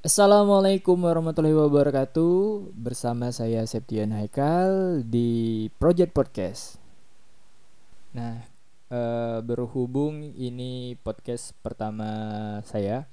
Assalamualaikum 0.00 0.96
warahmatullahi 0.96 1.52
wabarakatuh. 1.52 2.72
Bersama 2.72 3.28
saya 3.36 3.60
Septian 3.68 4.16
Haikal 4.16 5.04
di 5.04 5.68
Project 5.76 6.16
Podcast. 6.16 6.80
Nah 8.16 8.40
eh, 8.88 9.38
berhubung 9.44 10.24
ini 10.24 10.96
podcast 11.04 11.52
pertama 11.60 12.08
saya 12.64 13.12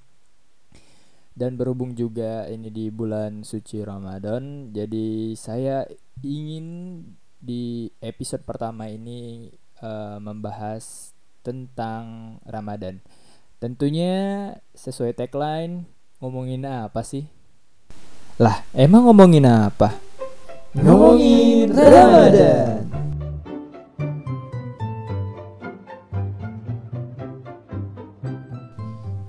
Dan 1.35 1.59
berhubung 1.59 1.91
juga 1.91 2.47
ini 2.47 2.71
di 2.71 2.87
bulan 2.87 3.43
suci 3.43 3.83
Ramadan 3.83 4.71
Jadi 4.71 5.35
saya 5.35 5.83
ingin 6.23 7.03
di 7.43 7.91
episode 7.99 8.47
pertama 8.47 8.87
ini 8.87 9.51
eh, 9.83 10.17
membahas 10.23 11.11
tentang 11.43 12.39
Ramadan. 12.47 13.03
Tentunya 13.59 14.55
sesuai 14.71 15.19
tagline 15.19 15.96
ngomongin 16.17 16.65
apa 16.65 17.05
sih? 17.05 17.29
Lah, 18.41 18.65
emang 18.73 19.05
ngomongin 19.05 19.45
apa? 19.45 19.93
Ngomongin 20.73 21.73
Ramadan. 21.73 22.85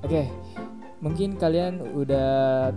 Oke, 0.05 0.25
mungkin 1.05 1.37
kalian 1.37 1.85
udah 1.93 2.73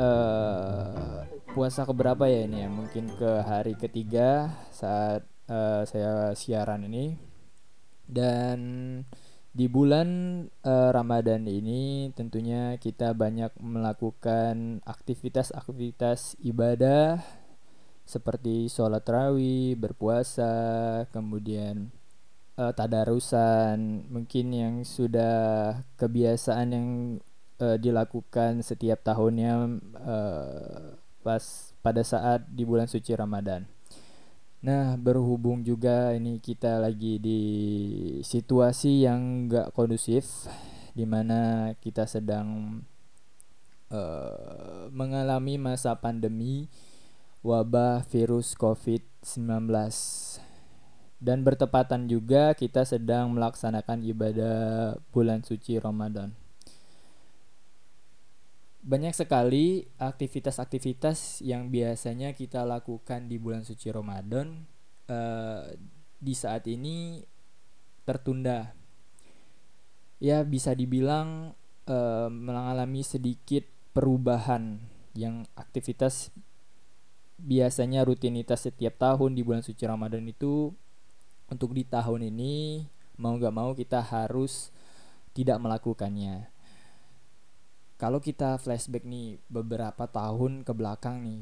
uh, 0.00 1.28
puasa 1.52 1.84
keberapa 1.84 2.24
ya 2.24 2.48
ini 2.48 2.64
ya? 2.64 2.68
Mungkin 2.72 3.12
ke 3.20 3.44
hari 3.44 3.76
ketiga 3.76 4.56
saat 4.72 5.20
uh, 5.52 5.84
saya 5.84 6.32
siaran 6.32 6.88
ini. 6.88 7.20
Dan 8.08 8.58
di 9.50 9.66
bulan 9.66 10.08
uh, 10.62 10.90
Ramadan 10.94 11.42
ini 11.50 12.14
tentunya 12.14 12.78
kita 12.78 13.10
banyak 13.18 13.50
melakukan 13.58 14.78
aktivitas-aktivitas 14.86 16.38
ibadah 16.46 17.18
seperti 18.06 18.66
sholat 18.70 19.06
tarawih, 19.06 19.74
berpuasa, 19.78 21.06
kemudian 21.14 21.90
uh, 22.58 22.74
tadarusan, 22.74 24.06
mungkin 24.10 24.46
yang 24.50 24.74
sudah 24.82 25.78
kebiasaan 25.94 26.68
yang 26.74 26.88
uh, 27.62 27.78
dilakukan 27.78 28.66
setiap 28.66 29.06
tahunnya 29.06 29.78
uh, 29.98 30.98
pas 31.22 31.44
pada 31.82 32.02
saat 32.02 32.46
di 32.50 32.66
bulan 32.66 32.90
suci 32.90 33.14
Ramadan. 33.14 33.79
Nah, 34.60 35.00
berhubung 35.00 35.64
juga 35.64 36.12
ini 36.12 36.36
kita 36.36 36.76
lagi 36.76 37.16
di 37.16 37.40
situasi 38.20 39.08
yang 39.08 39.48
gak 39.48 39.72
kondusif, 39.72 40.52
di 40.92 41.08
mana 41.08 41.72
kita 41.80 42.04
sedang 42.04 42.80
uh, 43.88 44.92
mengalami 44.92 45.56
masa 45.56 45.96
pandemi 45.96 46.68
wabah 47.40 48.04
virus 48.04 48.52
COVID-19. 48.52 49.48
Dan 51.20 51.40
bertepatan 51.40 52.04
juga 52.08 52.52
kita 52.52 52.84
sedang 52.84 53.32
melaksanakan 53.32 54.04
ibadah 54.04 54.56
bulan 55.08 55.40
suci 55.40 55.80
Ramadan 55.80 56.49
banyak 58.80 59.12
sekali 59.12 59.84
aktivitas-aktivitas 60.00 61.44
yang 61.44 61.68
biasanya 61.68 62.32
kita 62.32 62.64
lakukan 62.64 63.28
di 63.28 63.36
bulan 63.36 63.60
suci 63.60 63.92
Ramadan 63.92 64.64
uh, 65.08 65.68
di 66.16 66.34
saat 66.36 66.64
ini 66.64 67.20
tertunda. 68.08 68.72
Ya 70.20 70.44
bisa 70.44 70.76
dibilang 70.76 71.56
uh, 71.88 72.28
mengalami 72.28 73.04
sedikit 73.04 73.64
perubahan 73.92 74.80
yang 75.16 75.44
aktivitas 75.56 76.32
biasanya 77.40 78.04
rutinitas 78.04 78.68
setiap 78.68 79.00
tahun 79.00 79.32
di 79.32 79.40
bulan 79.40 79.64
suci 79.64 79.88
Ramadan 79.88 80.24
itu 80.28 80.72
untuk 81.48 81.72
di 81.72 81.88
tahun 81.88 82.28
ini 82.28 82.84
mau 83.16 83.36
gak 83.40 83.56
mau 83.56 83.72
kita 83.72 84.04
harus 84.04 84.68
tidak 85.32 85.56
melakukannya 85.56 86.59
kalau 88.00 88.16
kita 88.16 88.56
flashback 88.56 89.04
nih 89.04 89.36
beberapa 89.52 90.08
tahun 90.08 90.64
ke 90.64 90.72
belakang 90.72 91.20
nih 91.20 91.40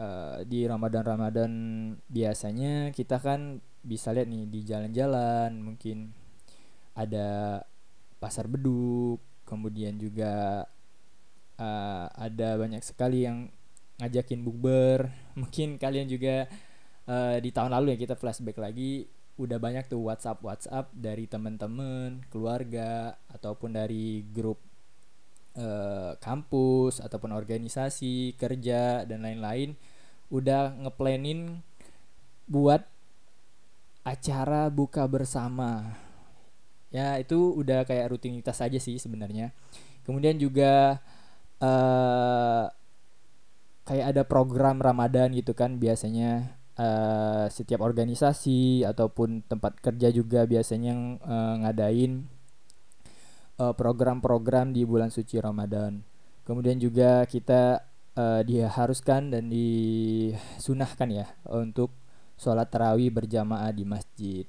uh, 0.00 0.40
di 0.48 0.64
Ramadan-Ramadan 0.64 1.52
biasanya 2.08 2.96
kita 2.96 3.20
kan 3.20 3.60
bisa 3.84 4.16
lihat 4.16 4.32
nih 4.32 4.48
di 4.48 4.60
jalan-jalan 4.64 5.52
mungkin 5.60 6.16
ada 6.96 7.60
pasar 8.16 8.48
beduk 8.48 9.20
kemudian 9.44 10.00
juga 10.00 10.64
uh, 11.60 12.06
ada 12.16 12.56
banyak 12.56 12.80
sekali 12.80 13.28
yang 13.28 13.52
ngajakin 14.00 14.40
bukber. 14.40 15.12
Mungkin 15.40 15.76
kalian 15.76 16.08
juga 16.08 16.48
uh, 17.04 17.36
di 17.36 17.52
tahun 17.52 17.76
lalu 17.76 17.94
ya 17.94 17.98
kita 18.08 18.14
flashback 18.16 18.56
lagi 18.56 19.04
udah 19.40 19.56
banyak 19.56 19.88
tuh 19.88 20.00
WhatsApp 20.00 20.44
WhatsApp 20.44 20.92
dari 20.92 21.24
teman-teman 21.24 22.20
keluarga 22.28 23.16
ataupun 23.32 23.72
dari 23.72 24.24
grup 24.28 24.60
uh, 25.56 26.16
kampus 26.20 27.00
ataupun 27.00 27.32
organisasi 27.32 28.36
kerja 28.36 29.04
dan 29.04 29.24
lain-lain 29.24 29.76
udah 30.32 30.72
ngeplanin 30.86 31.60
buat 32.48 32.84
acara 34.02 34.68
buka 34.72 35.06
bersama. 35.06 35.96
Ya 36.92 37.16
itu 37.16 37.56
udah 37.56 37.88
kayak 37.88 38.12
rutinitas 38.12 38.60
aja 38.60 38.76
sih 38.76 39.00
sebenarnya. 39.00 39.52
Kemudian 40.04 40.36
juga 40.36 41.00
uh, 41.62 42.66
kayak 43.88 44.06
ada 44.12 44.22
program 44.28 44.80
Ramadan 44.82 45.32
gitu 45.32 45.56
kan 45.56 45.80
biasanya. 45.80 46.60
Uh, 46.72 47.52
setiap 47.52 47.84
organisasi 47.84 48.80
ataupun 48.88 49.44
tempat 49.44 49.76
kerja 49.84 50.08
juga 50.08 50.48
biasanya 50.48 51.20
uh, 51.20 51.54
ngadain 51.60 52.24
program-program 53.56 54.74
di 54.74 54.82
bulan 54.82 55.12
suci 55.12 55.38
Ramadan. 55.38 56.02
Kemudian 56.42 56.82
juga 56.82 57.22
kita 57.30 57.92
uh, 58.18 58.40
diharuskan 58.42 59.32
dan 59.32 59.48
disunahkan 59.48 61.08
ya 61.12 61.26
untuk 61.48 61.94
sholat 62.34 62.68
tarawih 62.68 63.12
berjamaah 63.14 63.70
di 63.70 63.84
masjid. 63.86 64.44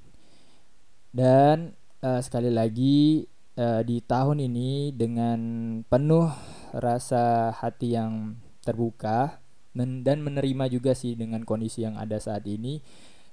Dan 1.14 1.78
uh, 2.02 2.18
sekali 2.18 2.50
lagi 2.50 3.22
uh, 3.54 3.86
di 3.86 4.02
tahun 4.02 4.42
ini 4.42 4.90
dengan 4.90 5.38
penuh 5.86 6.26
rasa 6.74 7.54
hati 7.54 7.94
yang 7.94 8.34
terbuka 8.66 9.38
men 9.74 10.02
dan 10.06 10.22
menerima 10.22 10.70
juga 10.70 10.94
sih 10.94 11.14
dengan 11.14 11.42
kondisi 11.46 11.86
yang 11.86 11.94
ada 11.94 12.18
saat 12.18 12.46
ini. 12.50 12.82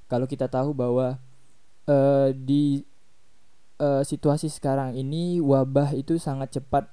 Kalau 0.05 0.29
kita 0.29 0.45
tahu 0.51 0.75
bahwa 0.75 1.17
uh, 1.87 2.29
di 2.35 2.83
uh, 3.81 4.05
situasi 4.05 4.47
sekarang 4.53 4.93
ini 4.93 5.41
wabah 5.41 5.97
itu 5.97 6.21
sangat 6.21 6.61
cepat 6.61 6.85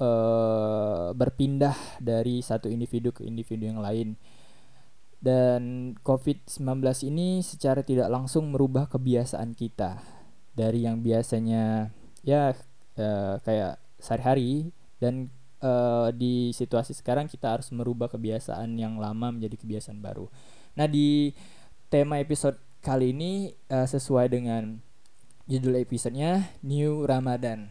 uh, 0.00 1.12
berpindah 1.12 1.76
dari 2.00 2.40
satu 2.40 2.72
individu 2.72 3.12
ke 3.12 3.28
individu 3.28 3.68
yang 3.68 3.84
lain. 3.84 4.16
Dan 5.20 5.92
COVID-19 6.00 6.64
ini 7.12 7.44
secara 7.44 7.84
tidak 7.84 8.08
langsung 8.08 8.56
merubah 8.56 8.88
kebiasaan 8.88 9.52
kita 9.52 10.00
dari 10.56 10.88
yang 10.88 11.04
biasanya 11.04 11.92
ya 12.24 12.56
uh, 12.96 13.36
kayak 13.44 13.76
sehari-hari 14.00 14.72
dan 14.96 15.28
uh, 15.60 16.08
di 16.08 16.56
situasi 16.56 16.96
sekarang 16.96 17.28
kita 17.28 17.52
harus 17.52 17.68
merubah 17.68 18.08
kebiasaan 18.08 18.80
yang 18.80 18.96
lama 18.96 19.28
menjadi 19.28 19.60
kebiasaan 19.60 20.00
baru. 20.00 20.32
Nah, 20.72 20.88
di 20.88 21.36
tema 21.92 22.16
episode 22.16 22.56
kali 22.80 23.12
ini 23.12 23.52
uh, 23.68 23.84
sesuai 23.84 24.32
dengan 24.32 24.80
Judul 25.50 25.82
episodenya 25.82 26.46
New 26.62 27.02
Ramadan. 27.02 27.66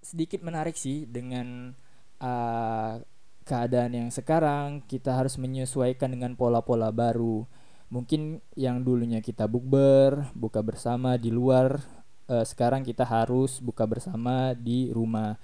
Sedikit 0.00 0.40
menarik 0.40 0.72
sih 0.72 1.04
dengan 1.04 1.76
uh, 2.16 2.96
keadaan 3.44 3.92
yang 3.92 4.08
sekarang 4.08 4.80
kita 4.88 5.12
harus 5.12 5.36
menyesuaikan 5.36 6.16
dengan 6.16 6.32
pola-pola 6.32 6.88
baru. 6.88 7.44
Mungkin 7.92 8.40
yang 8.56 8.88
dulunya 8.88 9.20
kita 9.20 9.44
bukber, 9.44 10.32
buka 10.32 10.64
bersama 10.64 11.20
di 11.20 11.28
luar, 11.28 11.76
uh, 12.32 12.40
sekarang 12.40 12.80
kita 12.80 13.04
harus 13.04 13.60
buka 13.60 13.84
bersama 13.84 14.56
di 14.56 14.88
rumah. 14.96 15.36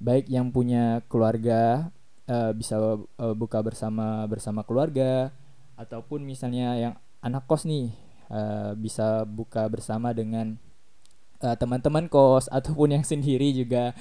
Baik 0.00 0.32
yang 0.32 0.48
punya 0.48 1.04
keluarga 1.12 1.92
uh, 2.24 2.56
bisa 2.56 2.80
uh, 2.80 3.36
buka 3.36 3.60
bersama 3.60 4.24
bersama 4.24 4.64
keluarga 4.64 5.28
ataupun 5.76 6.24
misalnya 6.24 6.72
yang 6.80 6.94
anak 7.20 7.44
kos 7.44 7.68
nih 7.68 7.92
uh, 8.32 8.72
bisa 8.74 9.28
buka 9.28 9.68
bersama 9.68 10.16
dengan 10.16 10.56
uh, 11.44 11.54
teman-teman 11.54 12.08
kos 12.08 12.48
ataupun 12.48 12.96
yang 12.96 13.04
sendiri 13.04 13.52
juga 13.52 13.92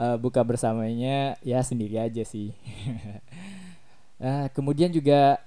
uh, 0.00 0.16
buka 0.16 0.40
bersamanya 0.40 1.36
ya 1.44 1.60
sendiri 1.60 2.00
aja 2.00 2.24
sih. 2.24 2.56
uh, 4.24 4.48
kemudian 4.56 4.88
juga 4.88 5.38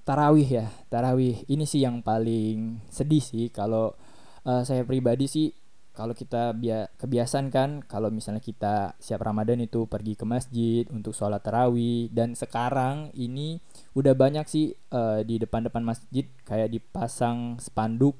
tarawih 0.00 0.48
ya 0.48 0.66
tarawih 0.88 1.44
ini 1.46 1.68
sih 1.68 1.84
yang 1.84 2.00
paling 2.00 2.80
sedih 2.88 3.22
sih 3.22 3.46
kalau 3.52 3.94
uh, 4.42 4.64
saya 4.64 4.82
pribadi 4.82 5.28
sih 5.28 5.52
kalau 6.00 6.16
kita 6.16 6.56
bia 6.56 6.88
kebiasaan 6.96 7.52
kan 7.52 7.84
kalau 7.84 8.08
misalnya 8.08 8.40
kita 8.40 8.96
siap 8.96 9.20
Ramadan 9.20 9.60
itu 9.60 9.84
pergi 9.84 10.16
ke 10.16 10.24
masjid 10.24 10.88
untuk 10.88 11.12
sholat 11.12 11.44
tarawih. 11.44 12.08
Dan 12.08 12.32
sekarang 12.32 13.12
ini 13.12 13.60
udah 13.92 14.16
banyak 14.16 14.48
sih 14.48 14.72
uh, 14.96 15.20
di 15.20 15.36
depan-depan 15.36 15.84
masjid 15.84 16.24
kayak 16.48 16.72
dipasang 16.72 17.60
spanduk 17.60 18.16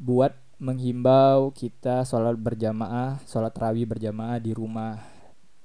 buat 0.00 0.32
menghimbau 0.56 1.52
kita 1.52 2.08
sholat 2.08 2.40
berjamaah 2.40 3.20
sholat 3.28 3.52
tarawih 3.52 3.84
berjamaah 3.84 4.40
di 4.40 4.56
rumah 4.56 4.96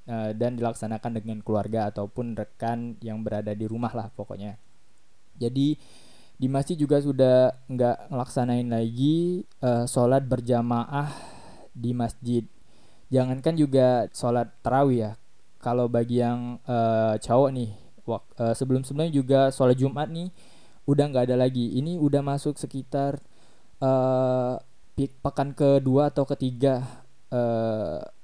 uh, 0.04 0.36
dan 0.36 0.60
dilaksanakan 0.60 1.24
dengan 1.24 1.40
keluarga 1.48 1.88
ataupun 1.88 2.36
rekan 2.36 3.00
yang 3.00 3.24
berada 3.24 3.56
di 3.56 3.64
rumah 3.64 3.96
lah 3.96 4.12
pokoknya. 4.12 4.60
Jadi 5.40 5.80
di 6.38 6.48
masjid 6.52 6.78
juga 6.78 7.02
sudah 7.02 7.50
nggak 7.66 8.14
ngelaksanain 8.14 8.70
lagi 8.70 9.42
uh, 9.66 9.90
sholat 9.90 10.22
berjamaah 10.22 11.27
di 11.78 11.94
masjid. 11.94 12.44
Jangankan 13.14 13.56
juga 13.56 14.10
sholat 14.12 14.50
tarawih 14.66 15.00
ya. 15.00 15.12
Kalau 15.62 15.86
bagi 15.88 16.20
yang 16.20 16.58
uh, 16.66 17.16
cowok 17.22 17.50
nih 17.54 17.72
uh, 18.08 18.22
eh, 18.22 18.54
sebelum 18.56 18.82
sebelumnya 18.86 19.14
juga 19.14 19.40
sholat 19.50 19.76
jumat 19.76 20.08
nih 20.10 20.34
udah 20.90 21.06
nggak 21.08 21.26
ada 21.32 21.38
lagi. 21.38 21.78
Ini 21.78 22.02
udah 22.02 22.26
masuk 22.26 22.58
sekitar 22.58 23.20
uh, 23.84 24.58
pekan 24.98 25.54
kedua 25.54 26.10
atau 26.10 26.26
ketiga 26.26 27.06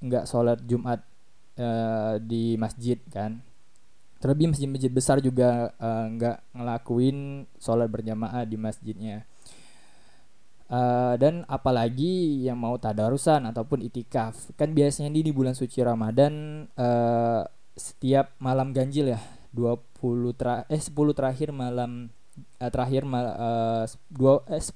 nggak 0.02 0.26
uh, 0.26 0.30
sholat 0.30 0.60
jumat 0.66 1.06
uh, 1.60 2.18
di 2.18 2.58
masjid 2.58 2.98
kan. 3.12 3.40
Terlebih 4.24 4.56
masjid-masjid 4.56 4.88
besar 4.88 5.20
juga 5.20 5.76
uh, 5.76 6.06
nggak 6.08 6.56
ngelakuin 6.56 7.44
sholat 7.60 7.92
berjamaah 7.92 8.48
di 8.48 8.56
masjidnya 8.56 9.28
uh, 10.74 11.14
dan 11.22 11.46
apalagi 11.46 12.42
yang 12.50 12.58
mau 12.58 12.75
tadarusan 12.81 13.46
ataupun 13.46 13.86
itikaf 13.86 14.58
kan 14.58 14.74
biasanya 14.74 15.14
di, 15.14 15.30
di 15.30 15.31
bulan 15.31 15.54
suci 15.54 15.86
Ramadan 15.86 16.66
uh, 16.74 17.46
setiap 17.78 18.34
malam 18.42 18.74
ganjil 18.74 19.14
ya 19.14 19.22
20 19.54 20.34
tra 20.34 20.66
eh 20.66 20.81
10 20.81 20.90
terakhir 21.14 21.54
malam 21.54 22.10
uh, 22.58 22.70
terakhir 22.74 23.06
mal, 23.06 23.25
uh, 23.38 23.86
dua 24.10 24.42
eh 24.50 24.62
10 24.62 24.74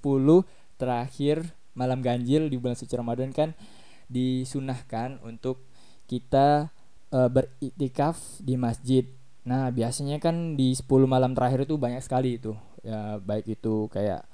terakhir 0.78 1.42
malam 1.74 2.06
ganjil 2.06 2.46
di 2.50 2.62
bulan 2.62 2.78
suci 2.78 2.94
Ramadan 2.94 3.34
kan 3.34 3.58
disunahkan 4.06 5.18
untuk 5.26 5.66
kita 6.06 6.70
uh, 7.12 7.30
beriktikaf 7.30 8.40
di 8.40 8.56
masjid 8.56 9.04
Nah, 9.48 9.72
biasanya 9.72 10.20
kan 10.20 10.60
di 10.60 10.76
10 10.76 11.08
malam 11.08 11.32
terakhir 11.32 11.64
itu 11.64 11.80
banyak 11.80 12.04
sekali 12.04 12.36
itu. 12.36 12.52
Ya, 12.84 13.16
baik 13.24 13.48
itu 13.48 13.88
kayak 13.88 14.27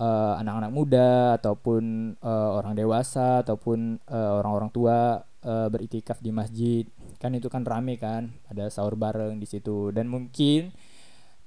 uh, 0.00 0.34
anak-anak 0.40 0.72
muda 0.72 1.10
ataupun 1.40 2.16
uh, 2.20 2.50
orang 2.60 2.76
dewasa 2.76 3.40
ataupun 3.44 4.00
uh, 4.08 4.40
orang-orang 4.40 4.70
tua 4.72 5.20
uh, 5.22 5.68
beritikaf 5.72 6.20
di 6.20 6.30
masjid. 6.32 6.84
Kan 7.16 7.32
itu 7.32 7.48
kan 7.48 7.64
rame 7.64 7.96
kan, 7.96 8.32
ada 8.48 8.68
sahur 8.68 8.96
bareng 8.96 9.40
di 9.40 9.46
situ. 9.48 9.92
Dan 9.92 10.08
mungkin 10.12 10.72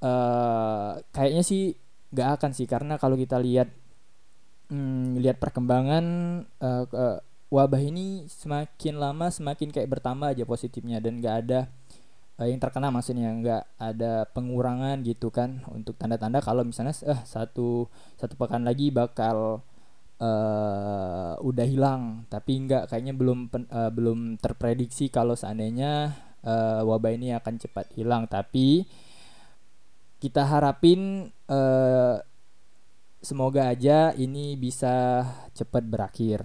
uh, 0.01 0.97
kayaknya 1.13 1.43
sih 1.45 1.77
gak 2.09 2.41
akan 2.41 2.51
sih. 2.57 2.65
Karena 2.65 2.97
kalau 2.97 3.13
kita 3.13 3.37
lihat 3.37 3.69
hmm, 4.73 5.21
lihat 5.21 5.37
perkembangan 5.37 6.05
uh, 6.61 6.85
uh, 6.89 7.17
wabah 7.49 7.81
ini 7.81 8.29
semakin 8.29 9.01
lama 9.01 9.33
semakin 9.33 9.69
kayak 9.69 9.89
bertambah 9.89 10.33
aja 10.33 10.43
positifnya. 10.49 10.97
Dan 10.97 11.21
gak 11.21 11.35
ada 11.45 11.69
uh, 12.39 12.47
yang 12.47 12.57
terkena 12.63 12.87
maksudnya 12.89 13.29
nggak 13.35 13.63
ada 13.75 14.23
pengurangan 14.31 15.03
gitu 15.03 15.27
kan 15.29 15.59
untuk 15.75 15.99
tanda-tanda 15.99 16.39
kalau 16.39 16.63
misalnya 16.63 16.95
eh 17.03 17.19
satu 17.27 17.91
satu 18.15 18.33
pekan 18.39 18.63
lagi 18.63 18.89
bakal 18.89 19.61
uh, 20.19 21.33
udah 21.41 21.65
hilang. 21.65 22.23
Tapi 22.31 22.51
nggak 22.67 22.91
kayaknya 22.91 23.13
belum 23.15 23.39
pen, 23.49 23.63
uh, 23.71 23.89
belum 23.89 24.37
terprediksi 24.37 25.09
kalau 25.09 25.33
seandainya 25.33 26.13
uh, 26.43 26.81
wabah 26.85 27.11
ini 27.15 27.33
akan 27.33 27.55
cepat 27.57 27.95
hilang. 27.95 28.27
Tapi 28.27 28.85
kita 30.19 30.43
harapin 30.43 31.31
uh, 31.47 32.19
semoga 33.19 33.71
aja 33.71 34.11
ini 34.15 34.55
bisa 34.59 35.23
cepat 35.55 35.83
berakhir. 35.87 36.43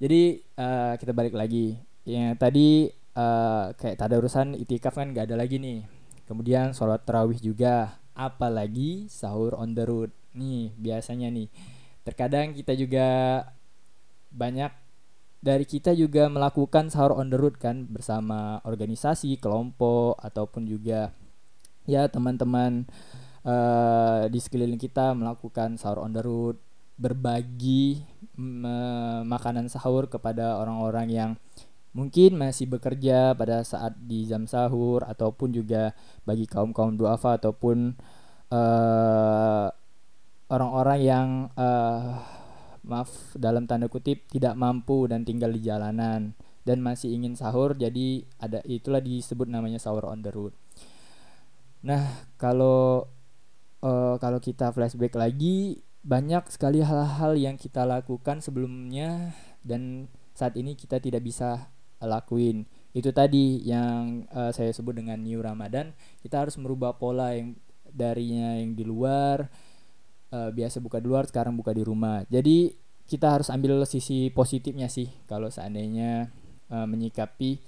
Jadi 0.00 0.40
uh, 0.56 0.96
kita 0.96 1.12
balik 1.12 1.36
lagi. 1.36 1.76
Yang 2.08 2.40
tadi 2.40 2.68
uh, 3.14 3.74
kayak 3.74 3.98
urusan 4.20 4.54
itikaf 4.58 4.94
kan 4.94 5.10
gak 5.10 5.30
ada 5.30 5.36
lagi 5.38 5.58
nih. 5.58 5.86
Kemudian 6.28 6.70
sholat 6.76 7.02
terawih 7.02 7.38
juga 7.42 7.98
apalagi 8.14 9.10
sahur 9.10 9.58
on 9.58 9.74
the 9.74 9.82
road. 9.82 10.10
Nih 10.36 10.70
biasanya 10.78 11.26
nih. 11.30 11.50
Terkadang 12.06 12.54
kita 12.54 12.72
juga 12.78 13.08
banyak 14.30 14.70
dari 15.40 15.64
kita 15.64 15.96
juga 15.96 16.28
melakukan 16.28 16.92
sahur 16.92 17.16
on 17.16 17.32
the 17.32 17.38
road 17.40 17.56
kan 17.56 17.88
bersama 17.88 18.60
organisasi 18.62 19.40
kelompok 19.40 20.20
ataupun 20.20 20.68
juga 20.68 21.16
ya 21.88 22.06
teman-teman 22.12 22.84
uh, 23.42 24.28
di 24.28 24.38
sekeliling 24.38 24.78
kita 24.78 25.16
melakukan 25.16 25.80
sahur 25.80 26.04
on 26.04 26.14
the 26.14 26.22
road. 26.22 26.56
Berbagi 27.00 28.04
makanan 29.24 29.72
sahur 29.72 30.12
kepada 30.12 30.60
orang-orang 30.60 31.08
yang 31.08 31.30
mungkin 31.90 32.38
masih 32.38 32.70
bekerja 32.70 33.34
pada 33.34 33.66
saat 33.66 33.98
di 33.98 34.22
jam 34.26 34.46
sahur 34.46 35.02
ataupun 35.02 35.50
juga 35.50 35.92
bagi 36.22 36.46
kaum-kaum 36.46 36.94
duafa 36.94 37.38
ataupun 37.42 37.98
eh, 38.50 39.66
orang-orang 40.50 41.00
yang 41.00 41.28
uh, 41.54 42.18
maaf 42.82 43.38
dalam 43.38 43.70
tanda 43.70 43.86
kutip 43.86 44.26
tidak 44.26 44.58
mampu 44.58 45.06
dan 45.06 45.22
tinggal 45.22 45.54
di 45.54 45.62
jalanan 45.62 46.34
dan 46.66 46.78
masih 46.82 47.14
ingin 47.14 47.38
sahur 47.38 47.78
jadi 47.78 48.26
ada 48.42 48.60
itulah 48.66 49.00
disebut 49.00 49.46
namanya 49.46 49.78
sahur 49.78 50.10
on 50.10 50.20
the 50.20 50.32
road. 50.34 50.52
Nah, 51.80 52.28
kalau 52.36 53.08
uh, 53.80 54.18
kalau 54.20 54.42
kita 54.42 54.74
flashback 54.74 55.16
lagi 55.16 55.80
banyak 56.02 56.44
sekali 56.52 56.84
hal-hal 56.84 57.38
yang 57.38 57.56
kita 57.56 57.86
lakukan 57.86 58.42
sebelumnya 58.44 59.32
dan 59.64 60.10
saat 60.36 60.56
ini 60.56 60.76
kita 60.76 61.00
tidak 61.00 61.24
bisa 61.24 61.68
lakuin. 62.02 62.64
Itu 62.90 63.14
tadi 63.14 63.62
yang 63.62 64.26
uh, 64.34 64.50
saya 64.50 64.74
sebut 64.74 64.98
dengan 64.98 65.20
new 65.22 65.38
Ramadan. 65.38 65.94
Kita 66.20 66.42
harus 66.42 66.58
merubah 66.58 66.96
pola 66.98 67.36
yang 67.36 67.54
darinya 67.90 68.58
yang 68.58 68.74
di 68.74 68.84
luar 68.86 69.50
uh, 70.34 70.50
biasa 70.50 70.78
buka 70.78 70.98
di 71.02 71.06
luar 71.10 71.26
sekarang 71.26 71.54
buka 71.54 71.74
di 71.74 71.82
rumah. 71.82 72.26
Jadi 72.26 72.74
kita 73.10 73.38
harus 73.38 73.50
ambil 73.50 73.82
sisi 73.86 74.30
positifnya 74.30 74.86
sih 74.86 75.10
kalau 75.26 75.50
seandainya 75.50 76.30
uh, 76.70 76.86
menyikapi 76.86 77.58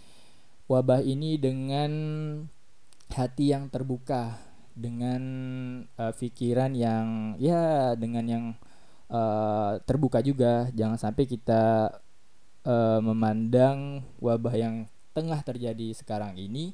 wabah 0.70 1.02
ini 1.02 1.36
dengan 1.36 1.90
hati 3.10 3.52
yang 3.52 3.68
terbuka 3.68 4.38
dengan 4.72 5.22
uh, 6.00 6.14
pikiran 6.16 6.72
yang 6.72 7.36
ya 7.36 7.92
dengan 7.98 8.24
yang 8.24 8.44
uh, 9.12 9.82
terbuka 9.84 10.22
juga. 10.24 10.70
Jangan 10.72 10.96
sampai 10.96 11.28
kita 11.28 11.90
uh, 12.66 13.00
memandang 13.02 14.06
wabah 14.18 14.54
yang 14.54 14.76
tengah 15.12 15.40
terjadi 15.44 15.92
sekarang 15.92 16.38
ini 16.40 16.72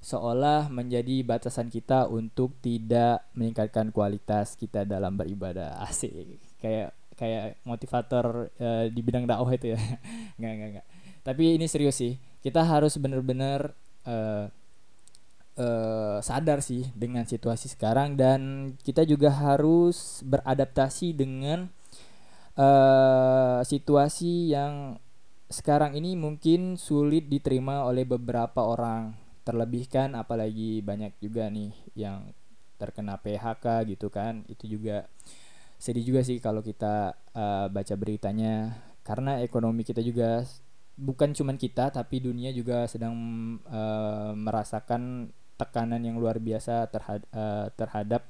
seolah 0.00 0.70
menjadi 0.70 1.26
batasan 1.26 1.66
kita 1.66 2.06
untuk 2.06 2.54
tidak 2.62 3.26
meningkatkan 3.34 3.90
kualitas 3.90 4.54
kita 4.54 4.86
dalam 4.86 5.18
beribadah. 5.18 5.82
Asik. 5.82 6.38
Kayak 6.62 6.94
kayak 7.16 7.58
motivator 7.64 8.52
uh, 8.60 8.86
di 8.86 9.00
bidang 9.02 9.26
dakwah 9.26 9.50
itu 9.56 9.74
ya. 9.74 9.80
Nggak 10.38 10.52
nggak 10.52 10.68
nggak. 10.78 10.86
Tapi 11.26 11.44
ini 11.58 11.66
serius 11.66 11.98
sih. 11.98 12.14
Kita 12.38 12.62
harus 12.62 12.94
benar-benar 13.02 13.74
uh, 14.06 14.46
uh, 15.58 16.18
sadar 16.22 16.62
sih 16.62 16.86
dengan 16.94 17.26
situasi 17.26 17.72
sekarang 17.72 18.14
dan 18.14 18.72
kita 18.86 19.02
juga 19.02 19.34
harus 19.34 20.22
beradaptasi 20.22 21.16
dengan 21.16 21.66
uh, 22.54 23.64
situasi 23.66 24.54
yang 24.54 25.02
sekarang 25.46 25.94
ini 25.94 26.18
mungkin 26.18 26.74
sulit 26.74 27.30
diterima 27.30 27.86
oleh 27.86 28.02
beberapa 28.02 28.66
orang 28.66 29.14
terlebih 29.46 29.86
kan 29.86 30.18
apalagi 30.18 30.82
banyak 30.82 31.14
juga 31.22 31.46
nih 31.46 31.70
yang 31.94 32.34
terkena 32.76 33.14
PHK 33.22 33.94
gitu 33.94 34.10
kan 34.10 34.42
itu 34.50 34.66
juga 34.66 35.06
sedih 35.78 36.02
juga 36.02 36.20
sih 36.26 36.42
kalau 36.42 36.66
kita 36.66 37.14
uh, 37.36 37.66
baca 37.70 37.94
beritanya 37.94 38.74
karena 39.06 39.38
ekonomi 39.38 39.86
kita 39.86 40.02
juga 40.02 40.42
bukan 40.98 41.30
cuman 41.36 41.54
kita 41.60 41.94
tapi 41.94 42.18
dunia 42.18 42.50
juga 42.50 42.88
sedang 42.90 43.14
uh, 43.68 44.32
merasakan 44.34 45.30
tekanan 45.56 46.02
yang 46.02 46.18
luar 46.18 46.42
biasa 46.42 46.88
terhad 46.90 47.22
uh, 47.32 47.68
terhadap 47.76 48.26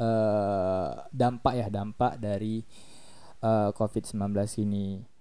uh, 0.00 1.08
dampak 1.12 1.54
ya 1.56 1.66
dampak 1.72 2.20
dari 2.20 2.64
uh, 3.40 3.72
COVID-19 3.72 4.32
ini. 4.64 5.15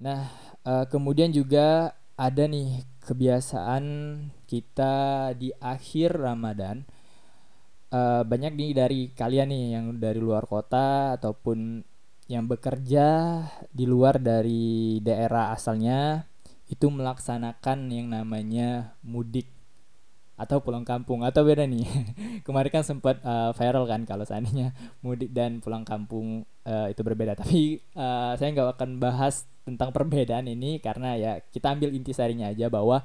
Nah, 0.00 0.32
uh, 0.64 0.88
kemudian 0.88 1.28
juga 1.28 1.92
ada 2.16 2.48
nih 2.48 2.88
kebiasaan 3.04 3.84
kita 4.48 5.30
di 5.36 5.52
akhir 5.60 6.16
Ramadan. 6.16 6.88
Uh, 7.90 8.22
banyak 8.24 8.54
nih 8.56 8.70
dari 8.72 9.00
kalian 9.12 9.50
nih 9.52 9.64
yang 9.76 9.86
dari 10.00 10.22
luar 10.22 10.48
kota 10.48 11.18
ataupun 11.20 11.84
yang 12.30 12.46
bekerja 12.46 13.42
di 13.74 13.84
luar 13.84 14.22
dari 14.22 15.02
daerah 15.02 15.50
asalnya 15.50 16.22
itu 16.70 16.86
melaksanakan 16.86 17.90
yang 17.90 18.14
namanya 18.14 18.94
mudik 19.02 19.50
atau 20.40 20.64
pulang 20.64 20.88
kampung. 20.88 21.28
Atau 21.28 21.44
beda 21.44 21.68
nih 21.68 21.84
kemarin 22.48 22.72
kan 22.72 22.84
sempat 22.88 23.20
uh, 23.20 23.52
viral 23.52 23.84
kan 23.84 24.08
kalau 24.08 24.24
seandainya 24.24 24.72
mudik 25.04 25.28
dan 25.36 25.60
pulang 25.60 25.84
kampung 25.84 26.48
uh, 26.70 26.86
itu 26.86 27.02
berbeda. 27.02 27.34
Tapi 27.42 27.82
uh, 27.98 28.38
saya 28.38 28.48
nggak 28.54 28.78
akan 28.78 29.02
bahas 29.02 29.50
tentang 29.66 29.90
perbedaan 29.90 30.46
ini 30.46 30.78
karena 30.78 31.18
ya 31.18 31.32
kita 31.50 31.74
ambil 31.74 31.90
intisarinya 31.92 32.48
aja 32.54 32.70
bahwa 32.70 33.02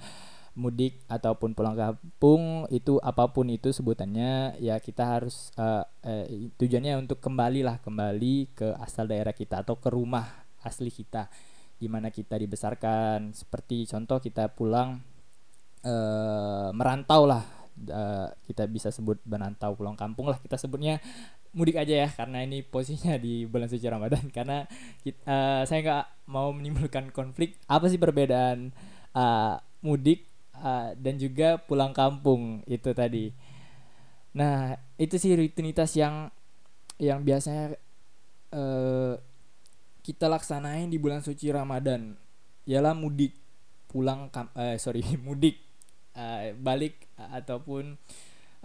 mudik 0.55 1.03
ataupun 1.12 1.51
pulang 1.51 1.75
kampung 1.75 2.63
itu 2.72 2.95
apa 3.03 3.27
pun 3.27 3.51
itu 3.51 3.75
sebutannya 3.75 4.55
ya 4.63 4.79
kita 4.79 5.03
harus 5.03 5.51
uh, 5.60 5.84
uh, 5.84 6.25
tujuannya 6.55 6.95
untuk 6.95 7.19
kembali 7.19 7.60
lah 7.60 7.84
kembali 7.84 8.55
ke 8.55 8.72
asal 8.79 9.03
daerah 9.03 9.36
kita 9.36 9.67
atau 9.67 9.75
ke 9.75 9.91
rumah 9.91 10.48
asli 10.63 10.88
kita 10.88 11.27
di 11.75 11.91
mana 11.91 12.07
kita 12.10 12.39
dibesarkan. 12.39 13.36
Seperti 13.36 13.84
contoh 13.86 14.24
kita 14.24 14.48
pulang 14.55 15.03
uh, 15.84 16.69
merantau 16.72 17.27
lah. 17.27 17.43
Uh, 17.75 18.31
kita 18.48 18.72
bisa 18.72 18.88
sebut 18.88 19.19
merantau 19.27 19.75
pulang 19.75 20.00
kampung 20.00 20.31
lah 20.31 20.39
kita 20.39 20.55
sebutnya 20.55 21.03
mudik 21.55 21.79
aja 21.79 22.05
ya 22.05 22.09
karena 22.12 22.43
ini 22.43 22.62
posisinya 22.67 23.15
di 23.15 23.47
bulan 23.47 23.71
suci 23.71 23.88
Ramadan 23.88 24.27
karena 24.27 24.67
kita, 25.01 25.24
uh, 25.24 25.62
saya 25.63 25.79
nggak 25.81 26.05
mau 26.27 26.51
menimbulkan 26.51 27.15
konflik 27.15 27.55
apa 27.71 27.88
sih 27.88 27.95
perbedaan 27.95 28.75
uh, 29.15 29.55
mudik 29.79 30.27
uh, 30.59 30.91
dan 31.00 31.15
juga 31.15 31.55
pulang 31.63 31.95
kampung 31.95 32.59
itu 32.67 32.91
tadi. 32.91 33.31
Nah 34.35 34.75
itu 35.00 35.15
sih 35.15 35.31
rutinitas 35.31 35.95
yang 35.95 36.27
yang 37.00 37.24
biasanya 37.24 37.79
uh, 38.51 39.15
kita 40.03 40.27
laksanain 40.27 40.91
di 40.91 41.00
bulan 41.00 41.24
suci 41.24 41.47
Ramadan. 41.55 42.19
Ialah 42.67 42.91
mudik 42.91 43.31
pulang 43.88 44.27
kam 44.27 44.51
sorry 44.75 45.07
mudik 45.25 45.55
uh, 46.19 46.51
balik 46.59 47.07
uh, 47.15 47.39
ataupun 47.39 47.95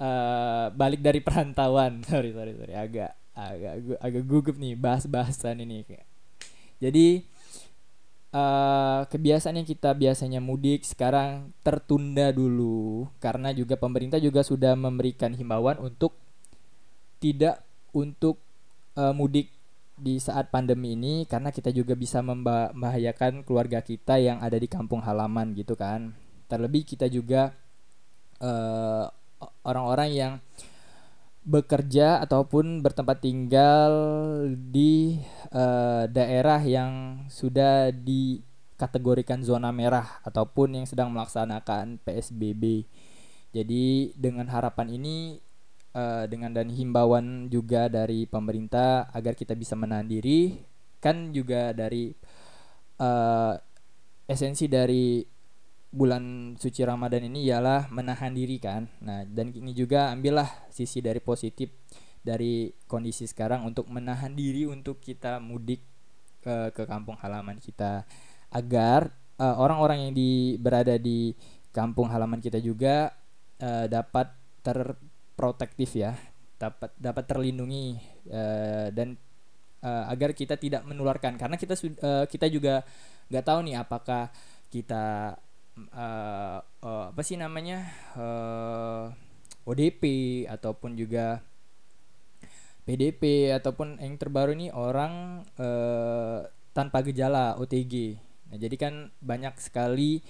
uh, 0.00 0.72
balik 0.72 1.04
dari 1.04 1.20
perantauan. 1.20 2.00
Sorry 2.10 2.32
sorry 2.32 2.56
sorry. 2.56 2.74
Agak 2.74 3.12
agak 3.36 3.72
agak 4.00 4.24
gugup 4.26 4.56
nih 4.56 4.74
bahas 4.74 5.04
bahasan 5.06 5.62
ini. 5.62 5.84
Jadi 6.80 7.22
uh, 8.34 9.06
kebiasaan 9.06 9.60
yang 9.60 9.68
kita 9.68 9.92
biasanya 9.92 10.40
mudik 10.42 10.82
sekarang 10.82 11.52
tertunda 11.60 12.32
dulu 12.32 13.06
karena 13.22 13.52
juga 13.54 13.76
pemerintah 13.76 14.18
juga 14.18 14.40
sudah 14.40 14.74
memberikan 14.74 15.36
himbauan 15.36 15.78
untuk 15.78 16.16
tidak 17.20 17.60
untuk 17.92 18.40
uh, 18.96 19.12
mudik 19.12 19.52
di 20.00 20.16
saat 20.16 20.48
pandemi 20.48 20.96
ini 20.96 21.28
karena 21.28 21.52
kita 21.52 21.68
juga 21.68 21.92
bisa 21.92 22.24
membahayakan 22.24 23.44
keluarga 23.44 23.84
kita 23.84 24.16
yang 24.16 24.40
ada 24.40 24.56
di 24.56 24.64
kampung 24.64 25.04
halaman 25.04 25.52
gitu 25.52 25.76
kan. 25.76 26.16
Terlebih 26.48 26.88
kita 26.88 27.06
juga 27.12 27.52
orang-orang 29.64 30.10
yang 30.12 30.32
bekerja 31.40 32.20
ataupun 32.20 32.84
bertempat 32.84 33.24
tinggal 33.24 33.92
di 34.52 35.18
uh, 35.50 36.04
daerah 36.04 36.60
yang 36.60 37.24
sudah 37.32 37.88
dikategorikan 37.90 39.40
zona 39.40 39.72
merah 39.72 40.20
ataupun 40.22 40.76
yang 40.76 40.86
sedang 40.86 41.08
melaksanakan 41.10 41.96
PSBB. 42.04 42.84
Jadi 43.50 44.14
dengan 44.14 44.46
harapan 44.52 44.94
ini 44.94 45.40
uh, 45.96 46.28
dengan 46.28 46.54
dan 46.54 46.68
himbauan 46.70 47.48
juga 47.48 47.88
dari 47.88 48.28
pemerintah 48.28 49.10
agar 49.10 49.34
kita 49.34 49.56
bisa 49.56 49.74
menahan 49.74 50.06
diri 50.06 50.54
kan 51.00 51.32
juga 51.32 51.72
dari 51.72 52.12
uh, 53.00 53.56
esensi 54.28 54.68
dari 54.68 55.24
bulan 55.90 56.54
suci 56.54 56.86
Ramadan 56.86 57.26
ini 57.26 57.50
ialah 57.50 57.90
menahan 57.90 58.30
diri 58.30 58.62
kan. 58.62 58.86
Nah, 59.02 59.26
dan 59.26 59.50
ini 59.50 59.74
juga 59.74 60.14
ambillah 60.14 60.70
sisi 60.70 61.02
dari 61.02 61.18
positif 61.18 61.70
dari 62.22 62.70
kondisi 62.86 63.26
sekarang 63.26 63.66
untuk 63.66 63.90
menahan 63.90 64.30
diri 64.36 64.68
untuk 64.68 65.02
kita 65.02 65.42
mudik 65.42 65.82
ke 66.40 66.72
ke 66.72 66.82
kampung 66.86 67.18
halaman 67.20 67.58
kita 67.60 68.04
agar 68.54 69.12
uh, 69.40 69.56
orang-orang 69.58 70.08
yang 70.08 70.12
di 70.14 70.56
berada 70.56 70.96
di 70.96 71.34
kampung 71.74 72.08
halaman 72.12 72.38
kita 72.38 72.62
juga 72.62 73.12
uh, 73.60 73.86
dapat 73.90 74.30
terprotektif 74.60 75.96
ya, 75.96 76.14
dapat 76.60 76.92
dapat 77.00 77.24
terlindungi 77.26 77.98
uh, 78.30 78.88
dan 78.94 79.16
uh, 79.82 80.04
agar 80.12 80.36
kita 80.36 80.54
tidak 80.60 80.84
menularkan 80.84 81.34
karena 81.40 81.56
kita 81.56 81.74
uh, 82.04 82.24
kita 82.28 82.46
juga 82.52 82.84
nggak 83.32 83.44
tahu 83.46 83.58
nih 83.64 83.76
apakah 83.80 84.28
kita 84.70 85.34
uh, 85.88 86.60
uh, 86.84 87.04
apa 87.12 87.20
sih 87.24 87.40
namanya 87.40 87.88
uh, 88.18 89.08
ODP 89.64 90.02
ataupun 90.50 90.98
juga 90.98 91.40
PDP 92.84 93.54
ataupun 93.54 94.00
yang 94.02 94.18
terbaru 94.18 94.56
ini 94.56 94.74
orang 94.74 95.46
uh, 95.60 96.42
tanpa 96.74 97.04
gejala 97.06 97.54
OTG. 97.60 98.18
Nah, 98.50 98.58
jadi 98.58 98.76
kan 98.76 98.94
banyak 99.22 99.54
sekali 99.62 100.24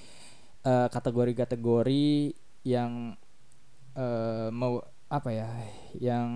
kategori-kategori 0.60 2.08
uh, 2.28 2.36
yang 2.68 3.16
uh, 3.96 4.52
mau 4.52 4.84
apa 5.08 5.30
ya, 5.32 5.48
yang 5.96 6.28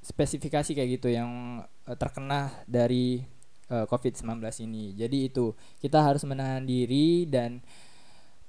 spesifikasi 0.00 0.70
kayak 0.70 1.02
gitu 1.02 1.10
yang 1.10 1.60
terkena 1.98 2.54
dari 2.70 3.26
uh, 3.70 3.86
COVID-19 3.86 4.42
ini. 4.66 4.92
Jadi 4.98 5.30
itu 5.30 5.54
kita 5.78 6.02
harus 6.02 6.26
menahan 6.26 6.66
diri 6.66 7.24
dan 7.30 7.62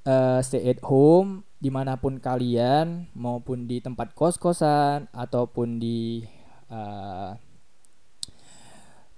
uh, 0.05 0.41
stay 0.41 0.65
at 0.67 0.81
home 0.83 1.45
di 1.61 1.69
mana 1.69 1.95
pun 2.01 2.17
kalian 2.17 3.13
maupun 3.13 3.69
di 3.69 3.79
tempat 3.79 4.17
kos-kosan 4.17 5.05
ataupun 5.13 5.77
di 5.77 6.25
uh, 6.73 7.37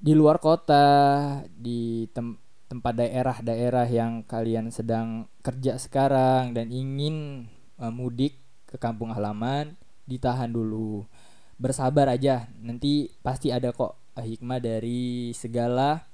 di 0.04 0.12
luar 0.12 0.44
kota 0.44 1.40
di 1.48 2.12
tem 2.12 2.36
tempat 2.68 3.00
daerah-daerah 3.00 3.88
yang 3.88 4.26
kalian 4.28 4.74
sedang 4.74 5.30
kerja 5.46 5.78
sekarang 5.80 6.52
dan 6.58 6.74
ingin 6.74 7.48
uh, 7.80 7.94
mudik 7.94 8.42
ke 8.68 8.82
kampung 8.82 9.14
halaman 9.14 9.78
ditahan 10.04 10.52
dulu 10.52 11.08
bersabar 11.56 12.12
aja 12.12 12.52
nanti 12.60 13.14
pasti 13.22 13.54
ada 13.54 13.72
kok 13.72 14.03
hikmah 14.22 14.62
dari 14.62 15.34
segala 15.34 16.06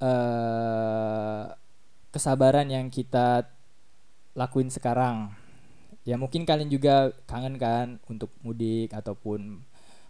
uh, 0.00 1.52
kesabaran 2.08 2.72
yang 2.72 2.88
kita 2.88 3.44
lakuin 4.32 4.72
sekarang. 4.72 5.36
Ya 6.08 6.16
mungkin 6.16 6.48
kalian 6.48 6.72
juga 6.72 7.12
kangen 7.28 7.60
kan 7.60 8.00
untuk 8.08 8.32
mudik 8.40 8.96
ataupun 8.96 9.60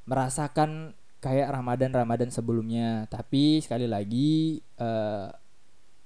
merasakan 0.07 0.95
kayak 1.19 1.51
Ramadan-Ramadan 1.51 2.31
sebelumnya. 2.31 3.11
Tapi 3.11 3.59
sekali 3.59 3.91
lagi 3.91 4.63
uh, 4.79 5.29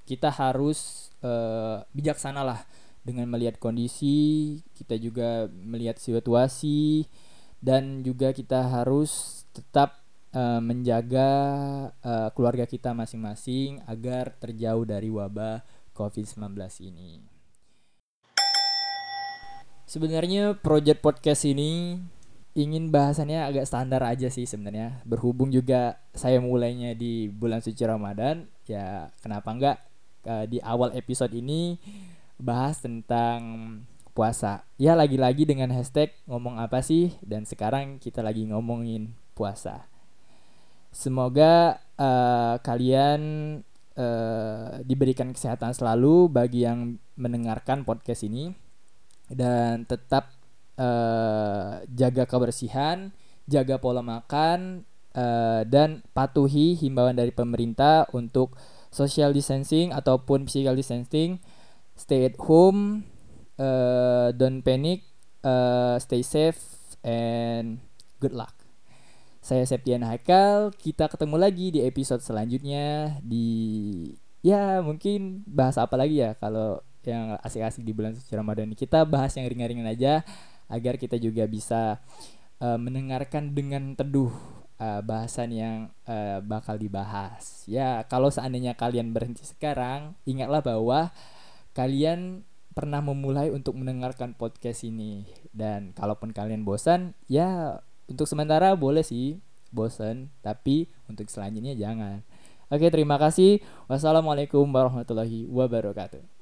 kita 0.04 0.32
harus 0.32 1.10
uh, 1.20 1.84
bijaksana 1.92 2.44
lah 2.44 2.60
dengan 3.04 3.28
melihat 3.28 3.60
kondisi, 3.60 4.60
kita 4.72 4.96
juga 4.96 5.48
melihat 5.52 6.00
situasi 6.00 7.04
dan 7.60 8.00
juga 8.04 8.32
kita 8.32 8.64
harus 8.68 9.44
tetap 9.52 10.03
uh, 10.34 10.60
menjaga 10.60 11.30
uh, 12.02 12.28
keluarga 12.34 12.66
kita 12.66 12.90
masing-masing 12.92 13.80
agar 13.86 14.34
terjauh 14.42 14.82
dari 14.84 15.08
wabah 15.08 15.62
COVID-19 15.94 16.58
ini. 16.90 17.22
Sebenarnya 19.86 20.58
project 20.58 21.00
podcast 21.00 21.46
ini 21.46 22.02
ingin 22.54 22.90
bahasannya 22.90 23.46
agak 23.46 23.66
standar 23.66 24.02
aja 24.02 24.26
sih 24.26 24.46
sebenarnya. 24.46 25.02
Berhubung 25.06 25.54
juga 25.54 26.02
saya 26.14 26.42
mulainya 26.42 26.98
di 26.98 27.30
bulan 27.30 27.62
suci 27.62 27.82
Ramadan, 27.86 28.50
ya 28.66 29.14
kenapa 29.22 29.48
enggak 29.54 29.78
uh, 30.26 30.44
di 30.50 30.58
awal 30.62 30.94
episode 30.98 31.30
ini 31.34 31.78
bahas 32.38 32.82
tentang 32.82 33.40
puasa. 34.14 34.66
Ya 34.78 34.98
lagi-lagi 34.98 35.46
dengan 35.46 35.70
hashtag 35.74 36.14
ngomong 36.26 36.58
apa 36.58 36.82
sih 36.82 37.14
dan 37.22 37.46
sekarang 37.46 38.02
kita 38.02 38.22
lagi 38.22 38.46
ngomongin 38.46 39.14
puasa. 39.34 39.93
Semoga 40.94 41.82
uh, 41.98 42.62
kalian 42.62 43.20
uh, 43.98 44.78
diberikan 44.86 45.34
kesehatan 45.34 45.74
selalu 45.74 46.30
bagi 46.30 46.62
yang 46.62 47.02
mendengarkan 47.18 47.82
podcast 47.82 48.22
ini 48.22 48.54
dan 49.26 49.82
tetap 49.90 50.30
uh, 50.78 51.82
jaga 51.90 52.30
kebersihan, 52.30 53.10
jaga 53.50 53.82
pola 53.82 54.06
makan 54.06 54.86
uh, 55.18 55.66
dan 55.66 56.06
patuhi 56.14 56.78
himbauan 56.78 57.18
dari 57.18 57.34
pemerintah 57.34 58.06
untuk 58.14 58.54
social 58.94 59.34
distancing 59.34 59.90
ataupun 59.90 60.46
physical 60.46 60.78
distancing, 60.78 61.42
stay 61.98 62.30
at 62.30 62.38
home, 62.38 63.02
uh, 63.58 64.30
don't 64.30 64.62
panic, 64.62 65.02
uh, 65.42 65.98
stay 65.98 66.22
safe 66.22 66.62
and 67.02 67.82
good 68.22 68.30
luck. 68.30 68.53
Saya 69.44 69.68
Septian 69.68 70.00
Haikal, 70.00 70.72
kita 70.72 71.04
ketemu 71.04 71.36
lagi 71.36 71.68
di 71.68 71.84
episode 71.84 72.24
selanjutnya 72.24 73.20
di 73.20 74.08
ya 74.40 74.80
mungkin 74.80 75.44
bahas 75.44 75.76
apa 75.76 76.00
lagi 76.00 76.24
ya 76.24 76.32
kalau 76.32 76.80
yang 77.04 77.36
asik-asik 77.44 77.84
di 77.84 77.92
bulan 77.92 78.16
suci 78.16 78.32
Ramadan 78.32 78.72
ini. 78.72 78.76
Kita 78.80 79.04
bahas 79.04 79.36
yang 79.36 79.44
ringan-ringan 79.44 79.84
aja 79.84 80.24
agar 80.72 80.96
kita 80.96 81.20
juga 81.20 81.44
bisa 81.44 82.00
uh, 82.56 82.80
mendengarkan 82.80 83.52
dengan 83.52 83.92
teduh 83.92 84.32
uh, 84.80 85.04
bahasan 85.04 85.52
yang 85.52 85.92
uh, 86.08 86.40
bakal 86.40 86.80
dibahas. 86.80 87.68
Ya, 87.68 88.00
kalau 88.08 88.32
seandainya 88.32 88.72
kalian 88.72 89.12
berhenti 89.12 89.44
sekarang, 89.44 90.16
ingatlah 90.24 90.64
bahwa 90.64 91.12
kalian 91.76 92.48
pernah 92.72 93.04
memulai 93.04 93.52
untuk 93.52 93.76
mendengarkan 93.76 94.32
podcast 94.40 94.88
ini 94.88 95.28
dan 95.52 95.92
kalaupun 95.92 96.32
kalian 96.32 96.64
bosan, 96.64 97.12
ya 97.28 97.84
untuk 98.10 98.28
sementara 98.28 98.74
boleh 98.76 99.02
sih 99.04 99.40
bosan, 99.74 100.30
tapi 100.44 100.90
untuk 101.10 101.26
selanjutnya 101.30 101.74
jangan. 101.74 102.22
Oke, 102.72 102.88
terima 102.88 103.20
kasih. 103.20 103.60
Wassalamualaikum 103.86 104.64
warahmatullahi 104.66 105.46
wabarakatuh. 105.46 106.33